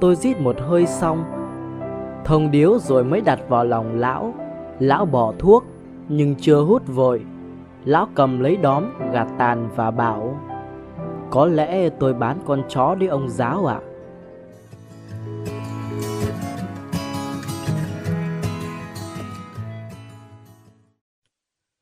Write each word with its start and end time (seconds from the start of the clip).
tôi 0.00 0.16
rít 0.16 0.40
một 0.40 0.56
hơi 0.60 0.86
xong. 0.86 1.24
Thông 2.24 2.50
điếu 2.50 2.78
rồi 2.78 3.04
mới 3.04 3.20
đặt 3.20 3.40
vào 3.48 3.64
lòng 3.64 3.98
lão. 3.98 4.34
Lão 4.78 5.06
bỏ 5.06 5.32
thuốc, 5.38 5.64
Nhưng 6.08 6.34
chưa 6.40 6.60
hút 6.60 6.82
vội. 6.86 7.24
Lão 7.84 8.08
cầm 8.14 8.40
lấy 8.40 8.56
đóm, 8.56 8.84
gạt 9.12 9.28
tàn 9.38 9.68
và 9.76 9.90
bảo, 9.90 10.40
Có 11.30 11.46
lẽ 11.46 11.88
tôi 11.88 12.14
bán 12.14 12.38
con 12.46 12.62
chó 12.68 12.94
đi 12.94 13.06
ông 13.06 13.28
giáo 13.28 13.66
ạ. 13.66 13.80
À? 13.82 13.86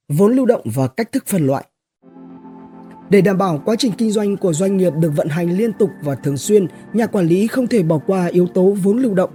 Vốn 0.08 0.32
lưu 0.32 0.46
động 0.46 0.62
và 0.64 0.88
cách 0.88 1.12
thức 1.12 1.24
phân 1.26 1.46
loại 1.46 1.64
để 3.10 3.20
đảm 3.20 3.38
bảo 3.38 3.62
quá 3.64 3.76
trình 3.78 3.92
kinh 3.98 4.10
doanh 4.10 4.36
của 4.36 4.52
doanh 4.52 4.76
nghiệp 4.76 4.92
được 5.00 5.12
vận 5.16 5.28
hành 5.28 5.56
liên 5.56 5.72
tục 5.72 5.90
và 6.02 6.14
thường 6.14 6.36
xuyên, 6.36 6.66
nhà 6.92 7.06
quản 7.06 7.26
lý 7.26 7.46
không 7.46 7.66
thể 7.66 7.82
bỏ 7.82 7.98
qua 7.98 8.26
yếu 8.26 8.46
tố 8.46 8.76
vốn 8.82 8.98
lưu 8.98 9.14
động. 9.14 9.30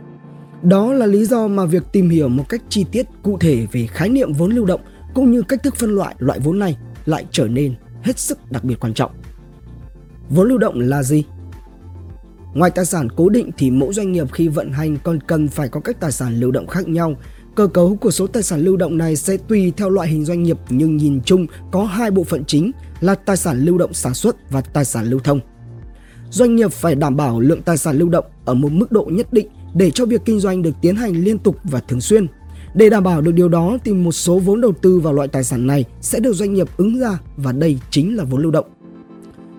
Đó 0.64 0.94
là 0.94 1.06
lý 1.06 1.26
do 1.26 1.48
mà 1.48 1.66
việc 1.66 1.84
tìm 1.92 2.10
hiểu 2.10 2.28
một 2.28 2.50
cách 2.50 2.62
chi 2.70 2.86
tiết 2.92 3.06
cụ 3.24 3.38
thể 3.38 3.68
về 3.72 3.88
khái 3.88 4.10
niệm 4.10 4.34
vốn 4.34 4.52
lưu 4.52 4.66
động 4.66 4.82
cũng 5.14 5.32
như 5.32 5.42
cách 5.42 5.64
thức 5.64 5.76
phân 5.76 5.96
loại 5.96 6.16
loại 6.20 6.40
vốn 6.40 6.60
này 6.60 6.78
lại 7.06 7.26
trở 7.32 7.48
nên 7.48 7.76
hết 8.02 8.20
sức 8.20 8.52
đặc 8.52 8.64
biệt 8.64 8.76
quan 8.80 8.94
trọng. 8.94 9.12
Vốn 10.30 10.50
lưu 10.50 10.58
động 10.58 10.80
là 10.80 11.04
gì? 11.04 11.24
Ngoài 12.54 12.72
tài 12.72 12.86
sản 12.86 13.08
cố 13.16 13.30
định 13.30 13.52
thì 13.58 13.72
mỗi 13.72 13.94
doanh 13.94 14.12
nghiệp 14.12 14.32
khi 14.34 14.48
vận 14.48 14.72
hành 14.72 14.98
còn 15.04 15.20
cần 15.28 15.48
phải 15.48 15.70
có 15.70 15.80
các 15.80 16.00
tài 16.00 16.12
sản 16.12 16.40
lưu 16.40 16.52
động 16.52 16.68
khác 16.68 16.88
nhau. 16.88 17.16
Cơ 17.56 17.68
cấu 17.68 17.96
của 17.96 18.12
số 18.12 18.28
tài 18.28 18.44
sản 18.44 18.60
lưu 18.60 18.78
động 18.78 18.98
này 18.98 19.16
sẽ 19.16 19.38
tùy 19.38 19.74
theo 19.78 19.90
loại 19.90 20.08
hình 20.08 20.26
doanh 20.26 20.44
nghiệp 20.44 20.58
nhưng 20.70 20.98
nhìn 20.98 21.22
chung 21.22 21.48
có 21.72 21.84
hai 21.84 22.12
bộ 22.12 22.24
phận 22.24 22.46
chính 22.46 22.72
là 23.00 23.16
tài 23.16 23.38
sản 23.38 23.66
lưu 23.66 23.78
động 23.78 23.94
sản 23.94 24.14
xuất 24.14 24.52
và 24.52 24.62
tài 24.62 24.86
sản 24.86 25.06
lưu 25.06 25.20
thông. 25.20 25.40
Doanh 26.30 26.56
nghiệp 26.56 26.72
phải 26.72 26.96
đảm 26.96 27.16
bảo 27.16 27.40
lượng 27.40 27.62
tài 27.62 27.78
sản 27.78 27.98
lưu 27.98 28.10
động 28.10 28.26
ở 28.46 28.54
một 28.54 28.72
mức 28.72 28.92
độ 28.92 29.10
nhất 29.12 29.34
định 29.34 29.48
để 29.74 29.92
cho 29.92 30.06
việc 30.06 30.22
kinh 30.26 30.40
doanh 30.40 30.62
được 30.62 30.72
tiến 30.82 30.96
hành 30.96 31.14
liên 31.14 31.38
tục 31.38 31.58
và 31.64 31.80
thường 31.80 32.02
xuyên. 32.02 32.28
Để 32.74 32.90
đảm 32.90 33.04
bảo 33.04 33.22
được 33.22 33.32
điều 33.32 33.50
đó 33.50 33.78
thì 33.86 33.94
một 33.94 34.12
số 34.12 34.40
vốn 34.40 34.62
đầu 34.62 34.72
tư 34.82 35.00
vào 35.00 35.14
loại 35.14 35.28
tài 35.28 35.44
sản 35.44 35.68
này 35.68 35.86
sẽ 36.02 36.20
được 36.20 36.34
doanh 36.34 36.54
nghiệp 36.54 36.68
ứng 36.78 37.00
ra 37.00 37.20
và 37.38 37.52
đây 37.52 37.80
chính 37.90 38.18
là 38.18 38.24
vốn 38.24 38.42
lưu 38.42 38.52
động. 38.52 38.66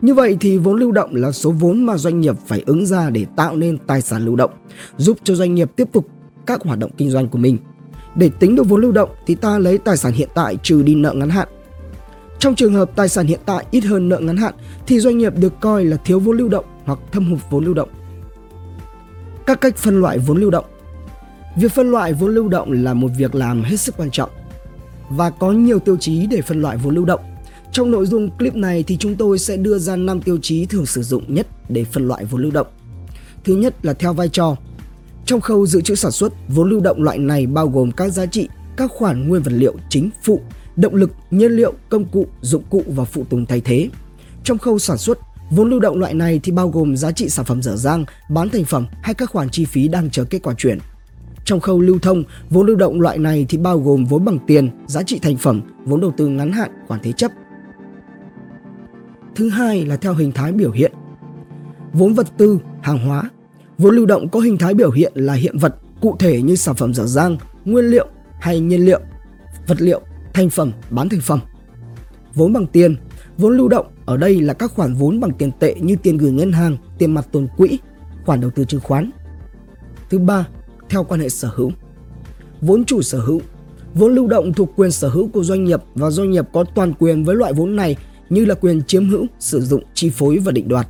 Như 0.01 0.15
vậy 0.15 0.37
thì 0.41 0.59
vốn 0.59 0.79
lưu 0.79 0.93
động 0.93 1.15
là 1.15 1.33
số 1.33 1.51
vốn 1.51 1.87
mà 1.87 1.97
doanh 1.97 2.21
nghiệp 2.21 2.37
phải 2.47 2.63
ứng 2.67 2.87
ra 2.87 3.11
để 3.11 3.27
tạo 3.37 3.57
nên 3.57 3.79
tài 3.87 4.03
sản 4.03 4.25
lưu 4.25 4.37
động, 4.37 4.51
giúp 4.97 5.19
cho 5.25 5.35
doanh 5.35 5.55
nghiệp 5.55 5.71
tiếp 5.77 5.89
tục 5.93 6.07
các 6.47 6.63
hoạt 6.63 6.79
động 6.79 6.91
kinh 6.97 7.11
doanh 7.11 7.29
của 7.29 7.39
mình. 7.39 7.59
Để 8.15 8.31
tính 8.39 8.57
được 8.57 8.69
vốn 8.69 8.81
lưu 8.81 8.93
động 8.93 9.11
thì 9.27 9.35
ta 9.35 9.59
lấy 9.59 9.79
tài 9.79 9.97
sản 9.97 10.13
hiện 10.13 10.29
tại 10.35 10.57
trừ 10.63 10.83
đi 10.83 10.95
nợ 10.95 11.13
ngắn 11.13 11.31
hạn. 11.31 11.49
Trong 12.39 12.55
trường 12.55 12.75
hợp 12.75 12.91
tài 12.97 13.09
sản 13.09 13.27
hiện 13.27 13.41
tại 13.47 13.67
ít 13.71 13.81
hơn 13.81 14.09
nợ 14.09 14.19
ngắn 14.19 14.37
hạn 14.37 14.55
thì 14.87 15.01
doanh 15.01 15.19
nghiệp 15.19 15.33
được 15.37 15.61
coi 15.61 15.85
là 15.85 15.97
thiếu 15.97 16.21
vốn 16.21 16.37
lưu 16.37 16.49
động 16.49 16.65
hoặc 16.85 16.99
thâm 17.13 17.31
hụt 17.31 17.41
vốn 17.51 17.65
lưu 17.65 17.75
động. 17.75 17.89
Các 19.47 19.61
cách 19.61 19.77
phân 19.77 20.01
loại 20.01 20.19
vốn 20.19 20.41
lưu 20.41 20.51
động 20.51 20.65
Việc 21.57 21.73
phân 21.73 21.91
loại 21.91 22.13
vốn 22.13 22.35
lưu 22.35 22.49
động 22.49 22.73
là 22.73 22.95
một 22.95 23.09
việc 23.19 23.35
làm 23.35 23.63
hết 23.63 23.77
sức 23.77 23.95
quan 23.97 24.11
trọng 24.11 24.31
và 25.11 25.31
có 25.31 25.53
nhiều 25.53 25.79
tiêu 25.79 25.97
chí 25.97 26.27
để 26.27 26.43
phân 26.43 26.63
loại 26.63 26.77
vốn 26.77 26.95
lưu 26.95 27.05
động. 27.05 27.21
Trong 27.73 27.91
nội 27.91 28.07
dung 28.07 28.31
clip 28.31 28.55
này 28.55 28.83
thì 28.83 28.97
chúng 28.97 29.17
tôi 29.17 29.39
sẽ 29.39 29.57
đưa 29.57 29.79
ra 29.79 29.97
5 29.97 30.21
tiêu 30.21 30.39
chí 30.43 30.67
thường 30.67 30.87
sử 30.87 31.03
dụng 31.03 31.35
nhất 31.35 31.47
để 31.69 31.85
phân 31.85 32.09
loại 32.09 32.25
vốn 32.25 32.43
lưu 32.43 32.51
động. 32.51 32.67
Thứ 33.45 33.57
nhất 33.57 33.75
là 33.83 33.93
theo 33.93 34.13
vai 34.13 34.29
trò. 34.29 34.57
Trong 35.31 35.41
khâu 35.41 35.67
dự 35.67 35.81
trữ 35.81 35.95
sản 35.95 36.13
xuất, 36.13 36.33
vốn 36.49 36.71
lưu 36.71 36.81
động 36.81 37.03
loại 37.03 37.19
này 37.19 37.47
bao 37.47 37.69
gồm 37.69 37.93
các 37.93 38.13
giá 38.13 38.27
trị, 38.27 38.49
các 38.77 38.91
khoản 38.91 39.29
nguyên 39.29 39.43
vật 39.43 39.53
liệu 39.55 39.75
chính 39.89 40.11
phụ, 40.23 40.41
động 40.77 40.95
lực, 40.95 41.11
nhiên 41.31 41.53
liệu, 41.53 41.73
công 41.89 42.05
cụ, 42.05 42.27
dụng 42.41 42.63
cụ 42.71 42.83
và 42.87 43.05
phụ 43.05 43.25
tùng 43.31 43.47
thay 43.47 43.61
thế. 43.61 43.89
Trong 44.45 44.59
khâu 44.59 44.79
sản 44.79 44.99
xuất, 44.99 45.19
vốn 45.51 45.71
lưu 45.71 45.81
động 45.81 45.99
loại 45.99 46.15
này 46.15 46.41
thì 46.43 46.53
bao 46.53 46.69
gồm 46.69 46.97
giá 46.97 47.13
trị 47.13 47.29
sản 47.29 47.45
phẩm 47.45 47.63
dở 47.63 47.77
dang, 47.77 48.05
bán 48.31 48.49
thành 48.49 48.65
phẩm 48.65 48.87
hay 49.03 49.15
các 49.15 49.31
khoản 49.31 49.51
chi 49.51 49.65
phí 49.65 49.89
đang 49.89 50.11
chờ 50.11 50.25
kết 50.25 50.39
quả 50.43 50.55
chuyển. 50.59 50.79
Trong 51.45 51.61
khâu 51.61 51.81
lưu 51.81 51.99
thông, 51.99 52.25
vốn 52.51 52.67
lưu 52.67 52.77
động 52.77 53.01
loại 53.01 53.19
này 53.19 53.47
thì 53.49 53.59
bao 53.59 53.79
gồm 53.79 54.05
vốn 54.05 54.25
bằng 54.25 54.39
tiền, 54.47 54.71
giá 54.87 55.03
trị 55.03 55.19
thành 55.23 55.37
phẩm, 55.37 55.63
vốn 55.85 56.01
đầu 56.01 56.13
tư 56.17 56.27
ngắn 56.27 56.53
hạn, 56.53 56.71
khoản 56.89 57.01
thế 57.03 57.13
chấp. 57.13 57.31
Thứ 59.35 59.49
hai 59.49 59.87
là 59.87 59.97
theo 59.97 60.15
hình 60.15 60.33
thái 60.33 60.53
biểu 60.53 60.71
hiện. 60.71 60.93
Vốn 61.93 62.15
vật 62.15 62.27
tư, 62.37 62.59
hàng 62.83 63.07
hóa. 63.07 63.31
Vốn 63.81 63.97
lưu 63.97 64.07
động 64.07 64.29
có 64.29 64.41
hình 64.41 64.59
thái 64.59 64.75
biểu 64.75 64.91
hiện 64.91 65.13
là 65.15 65.35
hiện 65.35 65.59
vật 65.59 65.77
cụ 66.01 66.17
thể 66.19 66.43
như 66.43 66.57
sản 66.57 66.75
phẩm 66.75 66.95
dở 66.95 67.07
dang, 67.07 67.37
nguyên 67.65 67.85
liệu 67.85 68.07
hay 68.41 68.61
nhiên 68.61 68.85
liệu, 68.85 69.01
vật 69.67 69.81
liệu, 69.81 70.01
thành 70.33 70.51
phẩm, 70.51 70.73
bán 70.91 71.09
thành 71.09 71.21
phẩm. 71.21 71.41
Vốn 72.35 72.53
bằng 72.53 72.67
tiền, 72.67 72.97
vốn 73.39 73.57
lưu 73.57 73.69
động 73.69 73.87
ở 74.07 74.17
đây 74.17 74.41
là 74.41 74.55
các 74.55 74.73
khoản 74.73 74.95
vốn 74.95 75.21
bằng 75.21 75.31
tiền 75.39 75.51
tệ 75.61 75.75
như 75.81 75.97
tiền 76.03 76.19
gửi 76.19 76.31
ngân 76.31 76.53
hàng, 76.53 76.77
tiền 76.99 77.15
mặt 77.15 77.27
tồn 77.33 77.47
quỹ, 77.57 77.79
khoản 78.25 78.41
đầu 78.41 78.51
tư 78.51 78.65
chứng 78.65 78.81
khoán. 78.81 79.11
Thứ 80.11 80.19
ba, 80.19 80.47
theo 80.89 81.05
quan 81.05 81.21
hệ 81.21 81.29
sở 81.29 81.51
hữu. 81.55 81.71
Vốn 82.61 82.85
chủ 82.85 83.03
sở 83.03 83.19
hữu 83.19 83.41
Vốn 83.95 84.15
lưu 84.15 84.27
động 84.27 84.53
thuộc 84.53 84.73
quyền 84.77 84.91
sở 84.91 85.09
hữu 85.09 85.29
của 85.29 85.45
doanh 85.45 85.65
nghiệp 85.65 85.81
và 85.95 86.11
doanh 86.11 86.31
nghiệp 86.31 86.45
có 86.53 86.65
toàn 86.75 86.93
quyền 86.99 87.25
với 87.25 87.37
loại 87.37 87.53
vốn 87.53 87.77
này 87.77 87.97
như 88.31 88.45
là 88.45 88.55
quyền 88.55 88.83
chiếm 88.83 89.09
hữu, 89.09 89.27
sử 89.39 89.61
dụng, 89.61 89.83
chi 89.95 90.11
phối 90.11 90.39
và 90.39 90.53
định 90.53 90.69
đoạt. 90.69 90.87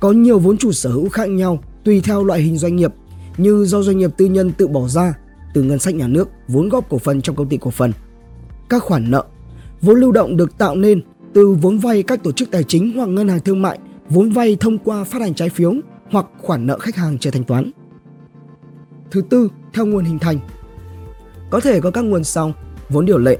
Có 0.00 0.12
nhiều 0.12 0.38
vốn 0.38 0.56
chủ 0.56 0.72
sở 0.72 0.90
hữu 0.90 1.08
khác 1.08 1.28
nhau 1.28 1.58
tùy 1.84 2.00
theo 2.00 2.24
loại 2.24 2.40
hình 2.40 2.58
doanh 2.58 2.76
nghiệp 2.76 2.92
như 3.36 3.64
do 3.64 3.82
doanh 3.82 3.98
nghiệp 3.98 4.10
tư 4.16 4.26
nhân 4.26 4.52
tự 4.52 4.68
bỏ 4.68 4.88
ra 4.88 5.14
từ 5.54 5.62
ngân 5.62 5.78
sách 5.78 5.94
nhà 5.94 6.08
nước, 6.08 6.28
vốn 6.48 6.68
góp 6.68 6.88
cổ 6.88 6.98
phần 6.98 7.22
trong 7.22 7.36
công 7.36 7.48
ty 7.48 7.56
cổ 7.56 7.70
phần. 7.70 7.92
Các 8.68 8.82
khoản 8.82 9.10
nợ 9.10 9.24
Vốn 9.82 10.00
lưu 10.00 10.12
động 10.12 10.36
được 10.36 10.58
tạo 10.58 10.76
nên 10.76 11.00
từ 11.32 11.56
vốn 11.60 11.78
vay 11.78 12.02
các 12.02 12.22
tổ 12.22 12.32
chức 12.32 12.50
tài 12.50 12.64
chính 12.64 12.92
hoặc 12.96 13.08
ngân 13.08 13.28
hàng 13.28 13.40
thương 13.40 13.62
mại, 13.62 13.78
vốn 14.08 14.30
vay 14.30 14.56
thông 14.60 14.78
qua 14.78 15.04
phát 15.04 15.22
hành 15.22 15.34
trái 15.34 15.48
phiếu 15.48 15.74
hoặc 16.10 16.26
khoản 16.38 16.66
nợ 16.66 16.78
khách 16.78 16.96
hàng 16.96 17.18
chưa 17.18 17.30
thanh 17.30 17.44
toán. 17.44 17.70
Thứ 19.10 19.22
tư, 19.30 19.48
theo 19.74 19.86
nguồn 19.86 20.04
hình 20.04 20.18
thành. 20.18 20.38
Có 21.50 21.60
thể 21.60 21.80
có 21.80 21.90
các 21.90 22.04
nguồn 22.04 22.24
sau: 22.24 22.52
vốn 22.88 23.06
điều 23.06 23.18
lệ. 23.18 23.38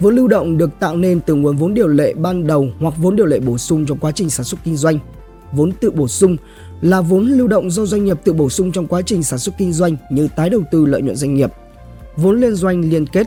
Vốn 0.00 0.16
lưu 0.16 0.28
động 0.28 0.58
được 0.58 0.70
tạo 0.80 0.96
nên 0.96 1.20
từ 1.20 1.34
nguồn 1.34 1.56
vốn 1.56 1.74
điều 1.74 1.88
lệ 1.88 2.14
ban 2.14 2.46
đầu 2.46 2.68
hoặc 2.78 2.94
vốn 2.98 3.16
điều 3.16 3.26
lệ 3.26 3.40
bổ 3.40 3.58
sung 3.58 3.86
trong 3.86 3.98
quá 3.98 4.12
trình 4.12 4.30
sản 4.30 4.44
xuất 4.44 4.60
kinh 4.64 4.76
doanh. 4.76 4.98
Vốn 5.52 5.72
tự 5.72 5.90
bổ 5.90 6.08
sung 6.08 6.36
là 6.80 7.00
vốn 7.00 7.26
lưu 7.26 7.48
động 7.48 7.70
do 7.70 7.86
doanh 7.86 8.04
nghiệp 8.04 8.18
tự 8.24 8.32
bổ 8.32 8.50
sung 8.50 8.72
trong 8.72 8.86
quá 8.86 9.02
trình 9.02 9.22
sản 9.22 9.38
xuất 9.38 9.58
kinh 9.58 9.72
doanh 9.72 9.96
như 10.10 10.28
tái 10.36 10.50
đầu 10.50 10.62
tư 10.70 10.86
lợi 10.86 11.02
nhuận 11.02 11.16
doanh 11.16 11.34
nghiệp. 11.34 11.50
Vốn 12.16 12.40
liên 12.40 12.54
doanh 12.54 12.90
liên 12.90 13.06
kết 13.06 13.26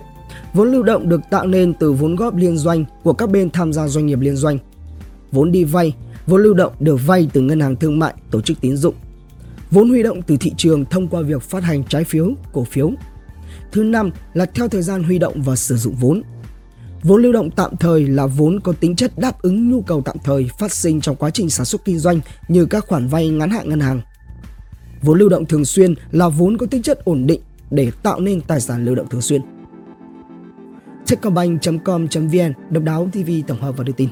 Vốn 0.53 0.71
lưu 0.71 0.83
động 0.83 1.09
được 1.09 1.21
tạo 1.29 1.47
nên 1.47 1.73
từ 1.73 1.91
vốn 1.91 2.15
góp 2.15 2.35
liên 2.35 2.57
doanh 2.57 2.85
của 3.03 3.13
các 3.13 3.29
bên 3.29 3.49
tham 3.49 3.73
gia 3.73 3.87
doanh 3.87 4.05
nghiệp 4.05 4.19
liên 4.19 4.35
doanh. 4.35 4.57
Vốn 5.31 5.51
đi 5.51 5.63
vay, 5.63 5.93
vốn 6.27 6.43
lưu 6.43 6.53
động 6.53 6.73
được 6.79 6.99
vay 7.05 7.29
từ 7.33 7.41
ngân 7.41 7.59
hàng 7.59 7.75
thương 7.75 7.99
mại, 7.99 8.13
tổ 8.31 8.41
chức 8.41 8.61
tín 8.61 8.77
dụng. 8.77 8.95
Vốn 9.71 9.89
huy 9.89 10.03
động 10.03 10.21
từ 10.21 10.37
thị 10.37 10.51
trường 10.57 10.85
thông 10.85 11.07
qua 11.07 11.21
việc 11.21 11.41
phát 11.41 11.63
hành 11.63 11.83
trái 11.83 12.03
phiếu, 12.03 12.33
cổ 12.53 12.63
phiếu. 12.63 12.91
Thứ 13.71 13.83
năm 13.83 14.11
là 14.33 14.45
theo 14.45 14.67
thời 14.67 14.81
gian 14.81 15.03
huy 15.03 15.19
động 15.19 15.41
và 15.41 15.55
sử 15.55 15.77
dụng 15.77 15.95
vốn. 15.95 16.21
Vốn 17.03 17.21
lưu 17.21 17.31
động 17.31 17.51
tạm 17.51 17.77
thời 17.77 18.07
là 18.07 18.25
vốn 18.25 18.59
có 18.59 18.73
tính 18.79 18.95
chất 18.95 19.11
đáp 19.17 19.41
ứng 19.41 19.69
nhu 19.69 19.81
cầu 19.81 20.01
tạm 20.01 20.17
thời 20.23 20.49
phát 20.59 20.71
sinh 20.71 21.01
trong 21.01 21.15
quá 21.15 21.29
trình 21.29 21.49
sản 21.49 21.65
xuất 21.65 21.85
kinh 21.85 21.99
doanh 21.99 22.19
như 22.47 22.65
các 22.65 22.87
khoản 22.87 23.07
vay 23.07 23.29
ngắn 23.29 23.49
hạn 23.49 23.69
ngân 23.69 23.79
hàng. 23.79 24.01
Vốn 25.01 25.19
lưu 25.19 25.29
động 25.29 25.45
thường 25.45 25.65
xuyên 25.65 25.95
là 26.11 26.29
vốn 26.29 26.57
có 26.57 26.65
tính 26.65 26.81
chất 26.81 27.05
ổn 27.05 27.27
định 27.27 27.41
để 27.71 27.91
tạo 28.03 28.19
nên 28.19 28.41
tài 28.41 28.61
sản 28.61 28.85
lưu 28.85 28.95
động 28.95 29.09
thường 29.09 29.21
xuyên. 29.21 29.41
Techcombank.com.vn 31.07 32.53
Độc 32.69 32.83
đáo 32.83 33.09
TV 33.13 33.29
tổng 33.47 33.61
hợp 33.61 33.77
và 33.77 33.83
đưa 33.83 33.93
tin. 33.93 34.09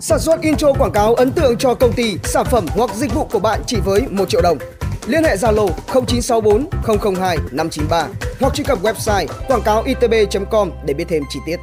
Sản 0.00 0.20
xuất 0.20 0.40
intro 0.40 0.72
quảng 0.72 0.92
cáo 0.92 1.14
ấn 1.14 1.32
tượng 1.32 1.56
cho 1.58 1.74
công 1.74 1.92
ty, 1.92 2.16
sản 2.24 2.46
phẩm 2.50 2.66
hoặc 2.68 2.90
dịch 2.94 3.14
vụ 3.14 3.24
của 3.24 3.38
bạn 3.38 3.60
chỉ 3.66 3.76
với 3.84 4.02
1 4.10 4.28
triệu 4.28 4.42
đồng. 4.42 4.58
Liên 5.10 5.24
hệ 5.24 5.36
Zalo 5.36 5.68
0964 5.86 6.66
002 7.16 7.36
593 7.52 8.08
hoặc 8.40 8.54
truy 8.54 8.64
cập 8.64 8.82
website 8.82 9.26
quảng 9.48 9.62
cáo 9.62 9.82
itb.com 9.82 10.70
để 10.86 10.94
biết 10.94 11.04
thêm 11.08 11.22
chi 11.30 11.40
tiết. 11.46 11.56